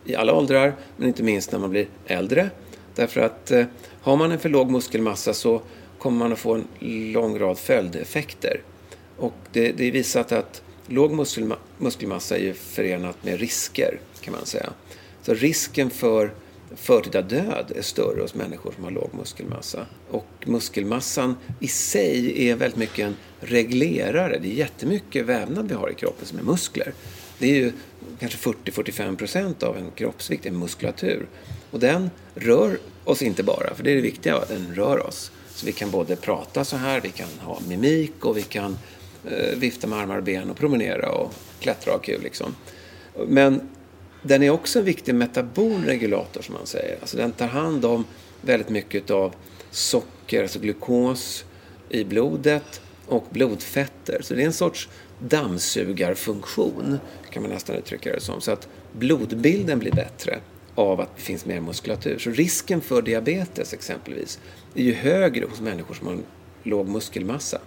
[0.06, 2.50] i alla åldrar, men inte minst när man blir äldre.
[2.96, 3.66] Därför att eh,
[4.02, 5.62] har man en för låg muskelmassa så
[6.00, 6.68] kommer man att få en
[7.12, 8.62] lång rad följdeffekter.
[9.18, 14.34] Och det, det är visat att låg muskelma, muskelmassa är ju förenat med risker, kan
[14.34, 14.70] man säga.
[15.22, 16.32] Så risken för
[16.76, 19.86] förtida död är större hos människor som har låg muskelmassa.
[20.10, 24.40] Och muskelmassan i sig är väldigt mycket en reglerare.
[24.40, 26.94] Det är jättemycket vävnad vi har i kroppen som är muskler.
[27.38, 27.72] Det är ju
[28.20, 31.28] kanske 40-45 procent av en kroppsvikt är muskulatur.
[31.72, 35.32] Och den rör oss inte bara, för det är det viktiga, att den rör oss.
[35.50, 38.78] Så vi kan både prata så här, vi kan ha mimik och vi kan
[39.26, 42.56] eh, vifta med armar och ben och promenera och klättra och ha kul liksom.
[43.28, 43.70] Men
[44.22, 46.98] den är också en viktig metabolregulator som man säger.
[47.02, 48.06] Alltså den tar hand om
[48.42, 49.36] väldigt mycket av
[49.72, 51.46] socker, alltså glukos
[51.90, 54.22] i blodet och blodfetter.
[54.22, 57.00] Så det är en sorts dammsugarfunktion
[57.30, 58.42] kan man nästan uttrycka det som.
[58.42, 60.40] Så att blodbilden blir bättre
[60.76, 62.18] av att det finns mer muskulatur.
[62.20, 64.40] Så risken för diabetes exempelvis
[64.76, 66.24] är ju högre hos människor som har en
[66.64, 67.62] låg muskelmassa.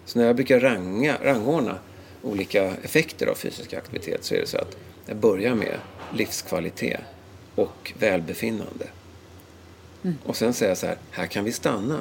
[0.06, 1.78] Så när jag brukar ranga, rangordna
[2.21, 5.78] olika effekter av fysisk aktivitet så är det så att jag börjar med
[6.13, 7.02] livskvalitet
[7.56, 8.88] och välbefinnande.
[10.23, 11.99] Och sen säger jag så här, här kan vi stanna,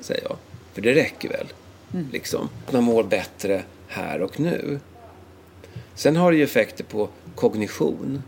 [0.00, 0.36] säger jag.
[0.72, 1.46] För det räcker väl,
[1.94, 2.06] Mm.
[2.12, 2.48] liksom.
[2.72, 4.80] Man mår bättre här och nu.
[5.94, 8.22] Sen har det ju effekter på kognition.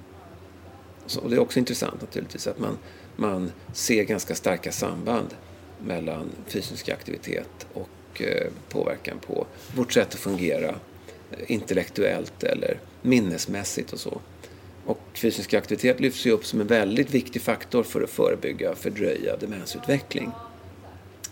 [1.07, 2.79] Så, och det är också intressant naturligtvis att man,
[3.17, 5.35] man ser ganska starka samband
[5.79, 10.69] mellan fysisk aktivitet och eh, påverkan på vårt sätt att fungera
[11.31, 14.21] eh, intellektuellt eller minnesmässigt och så.
[14.85, 18.79] Och fysisk aktivitet lyfts ju upp som en väldigt viktig faktor för att förebygga och
[18.79, 20.31] fördröja demensutveckling.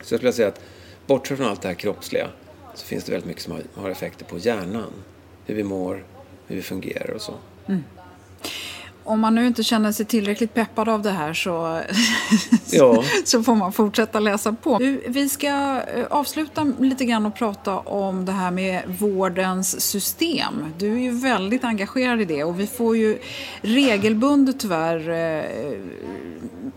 [0.03, 0.61] Så jag skulle säga att
[1.07, 2.29] bortsett från allt det här kroppsliga
[2.75, 4.93] så finns det väldigt mycket som har, har effekter på hjärnan
[5.47, 6.05] hur vi mår,
[6.47, 7.35] hur vi fungerar och så.
[7.67, 7.83] Mm
[9.07, 11.81] om man nu inte känner sig tillräckligt peppad av det här så,
[12.71, 13.05] ja.
[13.25, 14.79] så får man fortsätta läsa på.
[15.09, 20.73] Vi ska eh, avsluta lite grann och prata om det här med vårdens system.
[20.79, 23.19] Du är ju väldigt engagerad i det och vi får ju
[23.63, 25.79] regelbundet tyvärr eh,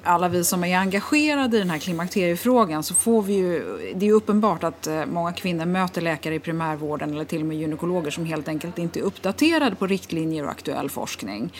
[0.03, 3.63] alla vi som är engagerade i den här klimakteriefrågan så får vi ju,
[3.95, 7.57] det är uppenbart att eh, många kvinnor möter läkare i primärvården eller till och med
[7.57, 11.51] gynekologer som helt enkelt inte är uppdaterade på riktlinjer och aktuell forskning.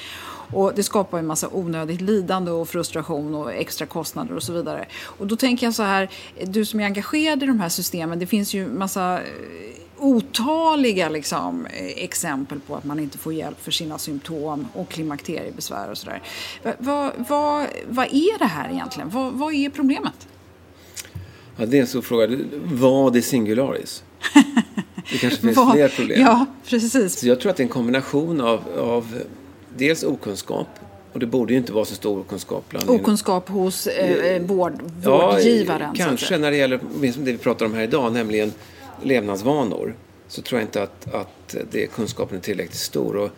[0.60, 4.86] Och det skapar en massa onödigt lidande och frustration och extra kostnader och så vidare.
[5.04, 6.10] Och då tänker jag så här,
[6.44, 9.26] du som är engagerad i de här systemen, det finns ju massa eh,
[9.98, 15.98] otaliga liksom, exempel på att man inte får hjälp för sina symptom och klimakteriebesvär och
[15.98, 16.22] sådär.
[16.80, 19.10] Vad, vad, vad är det här egentligen?
[19.10, 20.28] Vad, vad är problemet?
[21.58, 22.38] Ja, det är en stor fråga.
[22.64, 24.04] Vad är singularis?
[25.12, 26.22] Det kanske finns vad, fler problem.
[26.22, 27.20] Ja, precis.
[27.20, 29.16] Så jag tror att det är en kombination av, av
[29.78, 30.68] dels okunskap
[31.14, 34.74] och det borde ju inte vara så stor okunskap bland Okunskap hos eh, eh vård,
[35.04, 35.92] vårdgivaren?
[35.96, 38.54] Ja, kanske när det gäller det vi pratar om här idag, nämligen
[39.04, 39.96] levnadsvanor.
[40.28, 43.16] Så tror jag inte att, att det, kunskapen är tillräckligt stor.
[43.16, 43.30] Och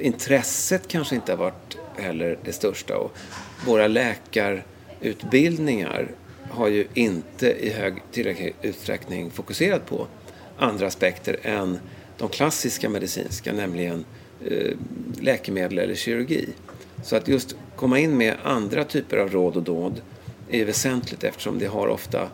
[0.00, 2.96] intresset kanske inte har varit heller det största.
[2.96, 3.16] Och
[3.66, 6.10] våra läkarutbildningar
[6.50, 10.06] har ju inte i hög tillräcklig utsträckning fokuserat på
[10.58, 11.78] andra aspekter än
[12.18, 14.04] de klassiska medicinska, nämligen
[14.44, 14.76] Eh,
[15.20, 16.48] läkemedel eller kirurgi.
[17.02, 20.00] Så att just komma in med andra typer av råd och dåd
[20.50, 22.28] är väsentligt eftersom det har ofta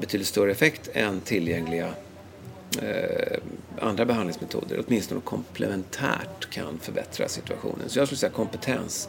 [0.00, 1.88] betydligt större effekt än tillgängliga
[2.82, 3.38] eh,
[3.80, 4.84] andra behandlingsmetoder.
[4.86, 7.88] Åtminstone komplementärt kan förbättra situationen.
[7.88, 9.08] Så jag skulle säga kompetens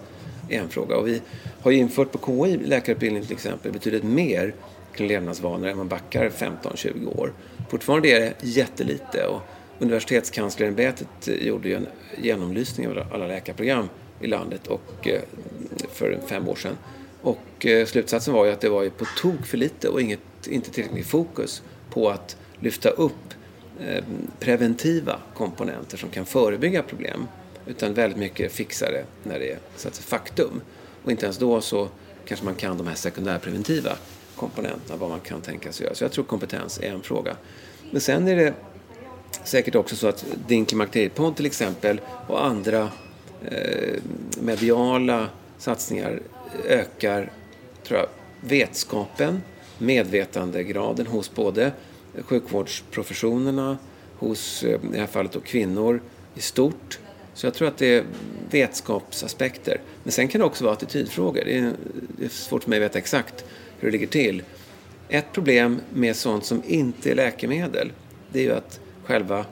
[0.50, 0.96] är en fråga.
[0.98, 1.22] Och vi
[1.62, 4.54] har ju infört på KI, läkarutbildning till exempel, betydligt mer
[4.94, 7.34] kring levnadsvanor än man backar 15-20 år.
[7.70, 9.42] Fortfarande är det jättelite och
[9.80, 11.88] Universitetskanslerämbetet gjorde ju en
[12.18, 13.90] genomlysning av alla läkarprogram
[14.22, 15.22] i landet och, eh,
[15.94, 16.78] för fem år sedan.
[17.22, 20.48] Och eh, slutsatsen var ju att det var ju på tok för lite och inget,
[20.48, 23.34] inte tillräckligt fokus på att lyfta upp
[23.80, 24.04] eh,
[24.40, 27.28] preventiva komponenter som kan förebygga problem.
[27.66, 30.62] Utan väldigt mycket fixare när det är så att säga, faktum.
[31.04, 31.88] Och inte ens då så
[32.26, 33.98] kanske man kan de här sekundärpreventiva
[34.36, 35.96] komponenterna, vad man kan tänka sig göra.
[35.96, 37.38] Så jag tror kompetens är en fråga.
[37.92, 38.54] Men sen är det
[39.44, 42.90] säkert också så att din klimakteriepodd till exempel och andra
[43.46, 44.02] eh,
[44.42, 46.20] mediala satsningar
[46.68, 47.32] ökar
[47.84, 48.08] tror jag,
[48.42, 49.42] vetskapen,
[49.78, 51.72] medvetandegraden hos både
[52.22, 53.78] sjukvårdsprofessionerna,
[54.18, 56.02] hos eh, i det här fallet då kvinnor
[56.36, 57.00] i stort.
[57.34, 58.04] Så jag tror att det är
[58.52, 59.82] vetskapsaspekter.
[60.04, 61.42] Men sen kan det också vara attitydfrågor.
[61.46, 61.74] Det är,
[62.18, 63.46] det är svårt för mig att veta exakt
[63.80, 64.44] hur det ligger till.
[65.10, 67.92] Ett problem med sånt som inte är läkemedel,
[68.32, 69.46] det är ju att själva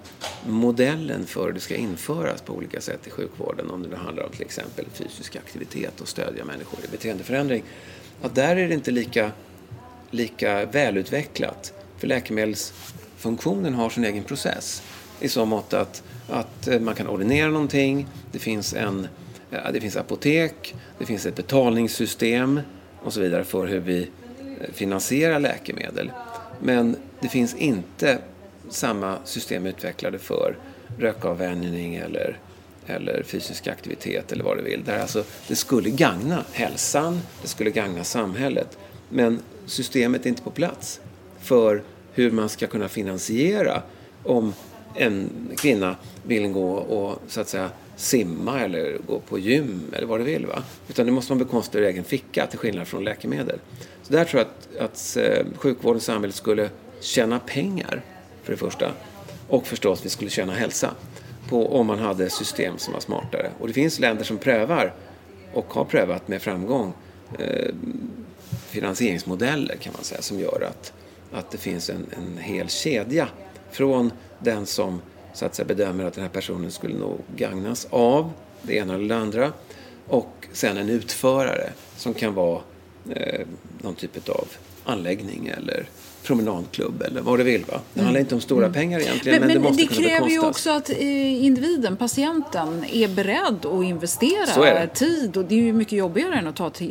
[0.48, 4.24] modellen för hur det ska införas på olika sätt i sjukvården, om det nu handlar
[4.24, 7.64] om till exempel fysisk aktivitet och stödja människor i beteendeförändring,
[8.22, 9.32] att där är det inte lika,
[10.12, 11.74] lika välutvecklat.
[11.98, 14.84] För läkemedelsfunktionen har sin egen process
[15.20, 19.08] i så mått att, att eh, man kan ordinera någonting, det finns, en,
[19.52, 22.62] eh, det finns apotek, det finns ett betalningssystem
[23.04, 26.12] och så vidare för hur vi eh, finansierar läkemedel.
[26.62, 28.20] Men det finns inte
[28.70, 30.58] samma system utvecklade för
[30.98, 32.40] rökavvänjning eller,
[32.86, 34.84] eller fysisk aktivitet eller vad du vill.
[34.84, 38.78] Där alltså, det skulle gagna hälsan, det skulle gagna samhället.
[39.10, 41.02] Men systemet är inte på plats
[41.42, 43.82] för hur man ska kunna finansiera
[44.24, 44.54] om
[44.96, 50.20] en kvinna vill gå och så att säga simma eller gå på gym eller vad
[50.20, 50.46] du vill.
[50.46, 50.64] Va?
[50.90, 53.60] Utan det måste man bekosta ur egen ficka till skillnad från läkemedel.
[54.04, 58.02] Så där tror jag att, att eh, sjukvården och samhället skulle tjäna pengar
[58.46, 58.92] för det första.
[59.48, 60.92] Och förstås, vi skulle tjäna hälsa
[61.50, 63.52] på om man hade system som var smartare.
[63.60, 64.94] Och det finns länder som prövar
[65.54, 66.94] och har prövat med framgång
[67.40, 67.76] eh,
[68.50, 70.94] finansieringsmodeller kan man säga som gör att,
[71.32, 73.28] att det finns en, en hel kedja
[73.72, 75.02] från den som
[75.34, 78.32] så att säga, bedömer att den här personen skulle nog gagnas av
[78.62, 79.54] det ena eller det andra
[80.08, 82.62] och sen en utförare som kan vara
[83.10, 83.46] eh,
[83.82, 84.48] någon typ av
[84.84, 85.90] anläggning eller
[86.26, 87.66] promenadklubb eller vad du vill.
[87.66, 87.82] Va?
[87.94, 88.74] Det handlar inte om stora mm.
[88.74, 92.86] pengar egentligen men, men, det måste det kunna kräver ju också att eh, individen, patienten,
[92.92, 96.82] är beredd att investera tid och det är ju mycket jobbigare än att ta ett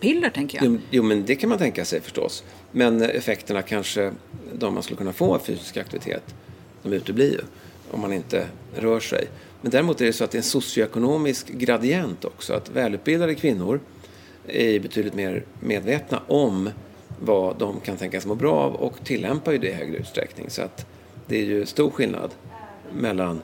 [0.00, 0.66] piller tänker jag.
[0.66, 2.44] Jo, jo, men det kan man tänka sig förstås.
[2.72, 4.12] Men effekterna kanske,
[4.58, 6.34] de man skulle kunna få av fysisk aktivitet,
[6.82, 7.40] de uteblir ju
[7.90, 9.26] om man inte rör sig.
[9.60, 12.52] Men däremot är det så att det är en socioekonomisk gradient också.
[12.52, 13.80] Att välutbildade kvinnor
[14.46, 16.70] är betydligt mer medvetna om
[17.20, 20.50] vad de kan tänkas må bra av och tillämpar ju det i högre utsträckning.
[20.50, 20.86] Så att
[21.26, 22.30] det är ju stor skillnad
[22.92, 23.42] mellan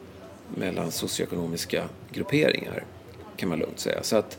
[0.54, 2.84] mellan socioekonomiska grupperingar,
[3.36, 4.02] kan man lugnt säga.
[4.02, 4.38] Så att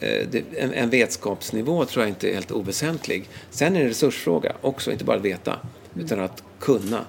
[0.00, 3.28] eh, det, en, en, vetskapsnivå tror jag inte är helt oväsentlig.
[3.50, 5.58] Sen är det en resursfråga också, inte bara att veta,
[5.94, 7.04] utan att kunna.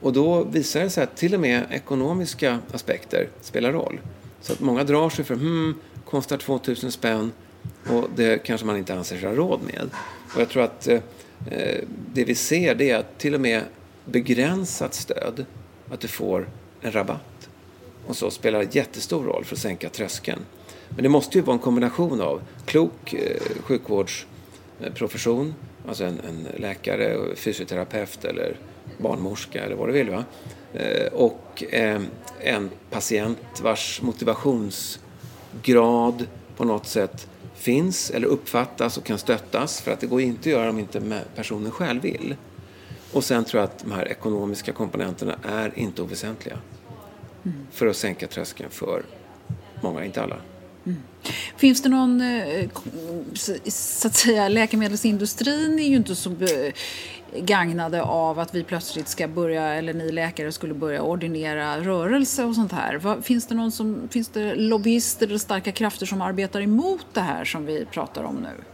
[0.00, 4.00] Och då visar det sig att till och med ekonomiska aspekter spelar roll.
[4.40, 5.74] Så att många drar sig för, hmm,
[6.04, 7.32] kostar 2000 spänn
[7.86, 9.90] och det kanske man inte anser sig ha råd med.
[10.34, 11.00] Och jag tror att eh,
[11.50, 11.80] eh,
[12.14, 13.62] det vi ser det är att till och med
[14.04, 15.44] begränsat stöd,
[15.90, 16.48] att du får
[16.80, 17.48] en rabatt
[18.06, 20.40] och så spelar jättestor roll för att sänka tröskeln.
[20.88, 25.54] Men det måste ju vara en kombination av klok eh, sjukvårdsprofession,
[25.88, 28.56] alltså en, en läkare, fysioterapeut eller
[28.98, 30.10] barnmorska eller vad du vill.
[30.10, 30.24] Va?
[30.72, 32.02] Eh, och eh,
[32.40, 36.26] en patient vars motivationsgrad
[36.56, 37.28] på något sätt
[37.62, 39.80] finns eller uppfattas och kan stöttas.
[39.80, 42.36] För att det går inte att göra om inte personen själv vill.
[43.12, 46.58] Och sen tror jag att de här ekonomiska komponenterna är inte oväsentliga.
[47.44, 47.66] Mm.
[47.70, 49.02] För att sänka tröskeln för
[49.82, 50.36] många, inte alla.
[50.86, 50.98] Mm.
[51.56, 52.68] Finns det någon, eh,
[53.68, 56.30] så att säga, läkemedelsindustrin är ju inte så
[57.36, 62.54] gagnade av att vi plötsligt ska börja, eller ni läkare skulle börja ordinera rörelse och
[62.54, 63.22] sånt här.
[63.22, 67.44] Finns det, någon som, finns det lobbyister eller starka krafter som arbetar emot det här
[67.44, 68.64] som vi pratar om nu?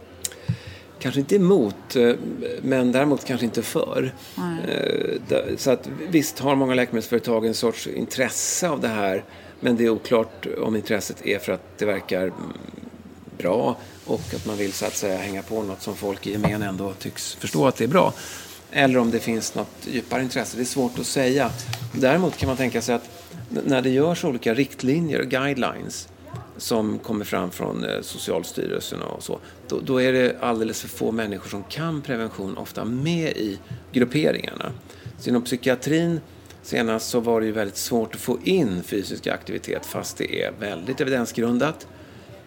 [0.99, 2.13] Kanske inte emot, eh,
[2.61, 4.13] men däremot kanske inte för.
[4.35, 5.19] Nej.
[5.29, 9.23] Eh, så att visst har många läkemedelsföretag en sorts intresse av det här,
[9.59, 12.31] men det är oklart om intresset är för att det verkar
[13.37, 16.61] bra och att man vill så att säga hänga på något som folk i gemen
[16.61, 18.13] ändå tycks förstå att det är bra.
[18.71, 20.57] Eller om det finns något djupare intresse.
[20.57, 21.51] Det är svårt att säga.
[21.93, 23.09] Däremot kan man tänka sig att
[23.49, 26.07] när det görs olika riktlinjer, guidelines,
[26.57, 31.11] som kommer fram från eh, Socialstyrelsen och så, då, då, är det alldeles för få
[31.11, 33.59] människor som kan prevention ofta med i
[33.91, 34.71] grupperingarna.
[35.19, 36.21] Så inom psykiatrin
[36.61, 40.51] senast så var det ju väldigt svårt att få in fysisk aktivitet fast det är
[40.59, 41.87] väldigt evidensgrundat.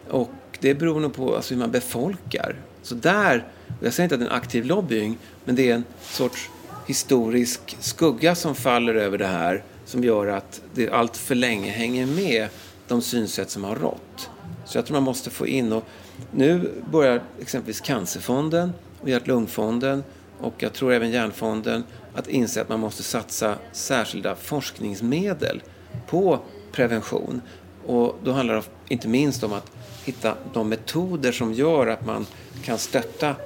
[0.08, 2.56] Och det beror nog på alltså, hur man befolkar.
[2.82, 3.48] Så där,
[3.80, 6.50] jag säger inte att det är en aktiv lobbying, men det är en sorts
[6.86, 12.06] historisk skugga som faller över det här som gör att det allt för länge hänger
[12.06, 12.48] med
[12.88, 14.30] de synsätt som har rått.
[14.64, 15.84] Så jag tror man måste få in och
[16.30, 20.04] nu börjar exempelvis Cancerfonden och Hjärt-Lungfonden
[20.40, 25.62] och jag tror även Hjärnfonden att inse att man måste satsa särskilda forskningsmedel
[26.06, 26.38] på
[26.72, 27.40] prevention.
[27.86, 29.70] Och då handlar det inte minst om att
[30.04, 32.26] hitta de metoder som gör att man
[32.64, 33.36] kan stötta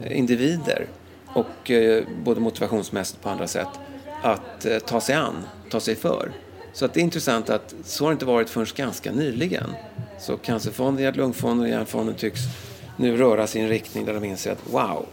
[0.00, 0.86] Eh, individer
[1.26, 3.68] och eh, både motivationsmässigt och på andra sätt
[4.22, 5.34] att eh, ta sig an,
[5.70, 6.32] ta sig för.
[6.72, 9.70] Så att det är intressant att så har det inte varit förrän ganska nyligen.
[10.20, 12.40] Så Cancerfonden, Hjärt-Lungfonden och Hjärnfonden tycks
[12.96, 15.06] nu röra sig i en riktning där de inser att wow,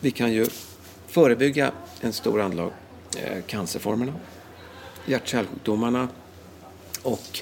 [0.00, 0.46] vi kan ju
[1.06, 2.72] förebygga en stor andel av
[3.16, 4.12] eh, cancerformerna,
[5.06, 6.08] hjärt-kärlsjukdomarna
[7.02, 7.40] och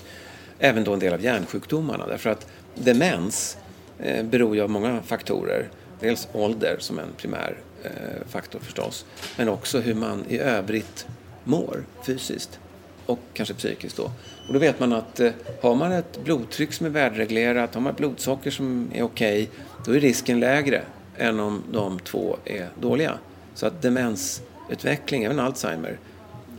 [0.58, 2.06] även då en del av hjärnsjukdomarna.
[2.06, 3.56] Därför att demens
[3.98, 5.68] eh, beror ju av många faktorer.
[6.02, 7.90] Dels ålder som en primär eh,
[8.28, 9.04] faktor förstås,
[9.36, 11.06] men också hur man i övrigt
[11.44, 12.58] mår fysiskt
[13.06, 14.10] och kanske psykiskt då.
[14.46, 17.90] Och då vet man att eh, har man ett blodtryck som är värdereglerat, har man
[17.92, 20.82] ett blodsocker som är okej, okay, då är risken lägre
[21.16, 23.18] än om de två är dåliga.
[23.54, 25.98] Så att demensutveckling, även Alzheimer,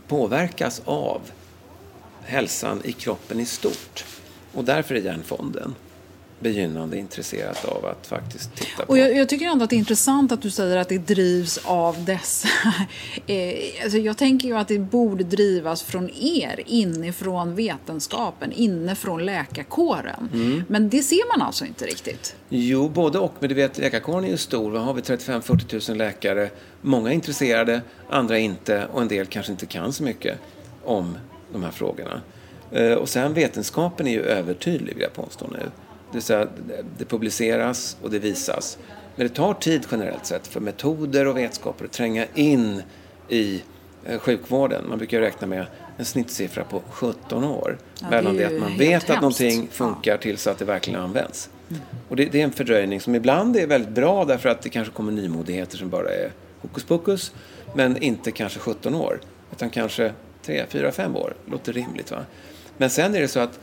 [0.08, 1.20] påverkas av
[2.22, 4.04] hälsan i kroppen i stort.
[4.52, 5.74] Och därför är Hjärnfonden
[6.40, 8.92] begynnande intresserat av att faktiskt titta på.
[8.92, 11.60] Och jag, jag, tycker ändå att det är intressant att du säger att det drivs
[11.64, 12.48] av dessa.
[13.26, 20.28] eh, alltså jag tänker ju att det borde drivas från er, inifrån vetenskapen, inifrån läkarkåren.
[20.32, 20.64] Mm.
[20.68, 22.36] Men det ser man alltså inte riktigt?
[22.48, 23.34] Jo, både och.
[23.38, 24.70] Men du vet, läkarkåren är ju stor.
[24.70, 25.00] Vad har vi?
[25.00, 26.50] 35-40 000 läkare.
[26.80, 30.38] Många är intresserade, andra inte och en del kanske inte kan så mycket
[30.84, 31.18] om
[31.52, 32.20] de här frågorna.
[32.72, 35.70] Eh, och sen vetenskapen är ju övertydlig vill jag påstå nu.
[36.14, 36.48] Det, säga,
[36.98, 38.78] det publiceras och det visas.
[39.16, 42.82] Men det tar tid generellt sett för metoder och vetskaper att tränga in
[43.28, 43.62] i
[44.04, 44.88] eh, sjukvården.
[44.88, 47.78] Man brukar räkna med en snittsiffra på 17 år.
[48.00, 49.10] Ja, mellan det, det att man vet hemskt.
[49.10, 51.50] att någonting funkar tills att det verkligen används.
[51.70, 51.82] Mm.
[52.08, 54.94] Och det, det, är en fördröjning som ibland är väldigt bra därför att det kanske
[54.94, 57.32] kommer nymodigheter som bara är hokus pokus.
[57.74, 59.20] Men inte kanske 17 år.
[59.52, 60.12] Utan kanske
[60.42, 61.34] 3, 4, 5 år.
[61.46, 62.18] Låter rimligt va?
[62.76, 63.58] Men sen är det så att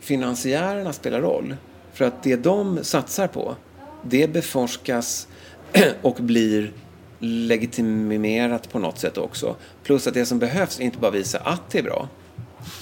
[0.00, 1.56] finansiärerna spelar roll.
[1.98, 3.56] För att det de satsar på,
[4.02, 5.28] det beforskas
[6.02, 6.72] och blir
[7.18, 9.56] legitimerat på något sätt också.
[9.82, 12.08] Plus att det som behövs är inte bara visa att det är bra,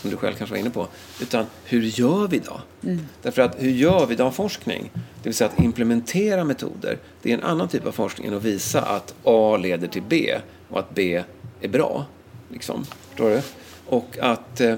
[0.01, 0.87] som du själv kanske var inne på,
[1.21, 2.61] utan hur gör vi då?
[2.83, 3.07] Mm.
[3.23, 4.91] Därför att hur gör vi då forskning?
[4.95, 8.45] Det vill säga att implementera metoder, det är en annan typ av forskning än att
[8.45, 10.39] visa att A leder till B
[10.69, 11.23] och att B
[11.61, 12.07] är bra.
[12.49, 12.85] Liksom.
[13.09, 13.43] Förstår du?
[13.87, 14.77] Och att eh,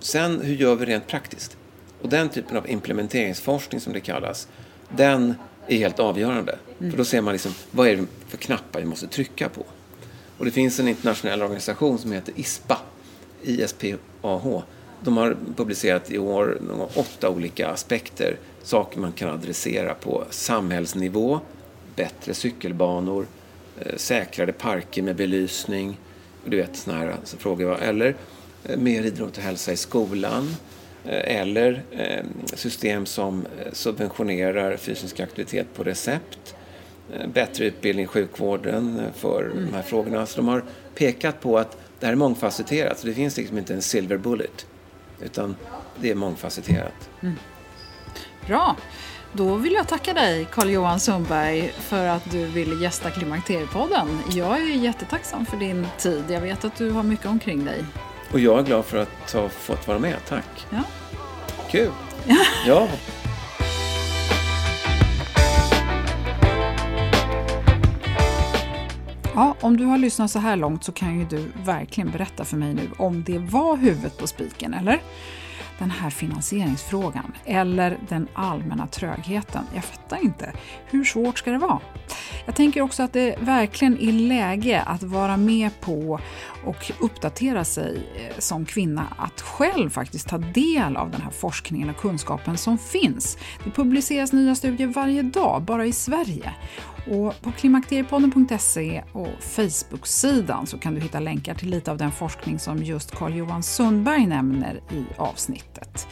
[0.00, 1.57] Sen, hur gör vi rent praktiskt?
[2.02, 4.48] Och den typen av implementeringsforskning som det kallas,
[4.88, 5.34] den
[5.66, 6.58] är helt avgörande.
[6.78, 6.90] Mm.
[6.90, 9.64] För då ser man liksom, vad är det för knappar vi måste trycka på?
[10.38, 12.78] Och det finns en internationell organisation som heter ISPA,
[13.42, 14.62] ISPAH.
[15.00, 16.58] De har publicerat i år
[16.94, 21.40] åtta olika aspekter, saker man kan adressera på samhällsnivå,
[21.96, 23.26] bättre cykelbanor,
[23.80, 25.98] eh, säkrare parker med belysning,
[26.44, 27.78] du vet sådana här alltså, frågor.
[27.78, 28.16] Eller
[28.64, 30.54] eh, mer idrott och hälsa i skolan,
[31.04, 32.24] eller eh,
[32.54, 36.54] system som eh, subventionerar fysisk aktivitet på recept,
[37.34, 39.66] bättre utbildning i sjukvården för mm.
[39.66, 40.26] de här frågorna.
[40.26, 43.74] Så de har pekat på att det här är mångfacetterat, så det finns liksom inte
[43.74, 44.66] en silver bullet,
[45.20, 45.56] utan
[46.00, 47.10] det är mångfacetterat.
[47.22, 47.34] Mm.
[48.46, 48.76] Bra!
[49.32, 54.08] Då vill jag tacka dig, Carl-Johan Sundberg, för att du ville gästa Klimakteriepodden.
[54.30, 56.24] Jag är jättetacksam för din tid.
[56.28, 57.84] Jag vet att du har mycket omkring dig.
[58.32, 60.16] Och jag är glad för att ha fått vara med.
[60.28, 60.66] Tack.
[60.70, 60.82] Ja.
[61.70, 61.90] Kul.
[62.66, 62.88] ja.
[69.34, 72.56] Ja, om du har lyssnat så här långt så kan ju du verkligen berätta för
[72.56, 75.00] mig nu om det var huvudet på spiken, eller?
[75.78, 79.64] Den här finansieringsfrågan eller den allmänna trögheten.
[79.74, 80.52] Jag fattar inte.
[80.86, 81.80] Hur svårt ska det vara?
[82.46, 86.20] Jag tänker också att det verkligen är läge att vara med på
[86.64, 91.90] och uppdatera sig eh, som kvinna, att själv faktiskt ta del av den här forskningen
[91.90, 93.38] och kunskapen som finns.
[93.64, 96.54] Det publiceras nya studier varje dag, bara i Sverige.
[97.10, 102.58] Och på klimakteriepodden.se och Facebook-sidan så kan du hitta länkar till lite av den forskning
[102.58, 106.08] som just Carl-Johan Sundberg nämner i avsnittet.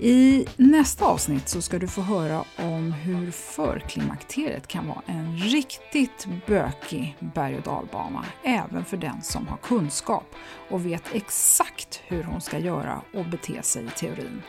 [0.00, 6.28] I nästa avsnitt så ska du få höra om hur förklimakteriet kan vara en riktigt
[6.46, 10.34] bökig berg och dalbana, även för den som har kunskap
[10.70, 14.42] och vet exakt hur hon ska göra och bete sig i teorin.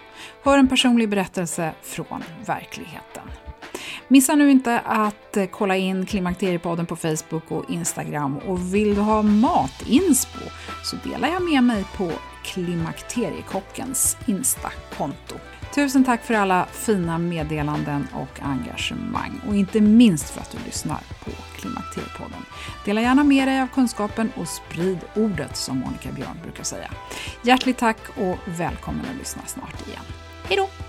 [0.44, 3.24] Hör en personlig berättelse från verkligheten.
[4.12, 9.02] Missa nu inte att eh, kolla in Klimakteriepodden på Facebook och Instagram och vill du
[9.02, 10.46] ha matinspo
[10.84, 12.12] så delar jag med mig på
[12.44, 15.36] Klimakteriekockens Insta-konto.
[15.76, 21.00] Tusen tack för alla fina meddelanden och engagemang och inte minst för att du lyssnar
[21.24, 22.46] på Klimakteriepodden.
[22.86, 26.92] Dela gärna med dig av kunskapen och sprid ordet som Monica Björn brukar säga.
[27.42, 30.04] Hjärtligt tack och välkommen att lyssna snart igen.
[30.44, 30.89] Hej då!